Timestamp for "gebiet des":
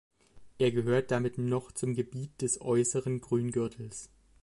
1.93-2.59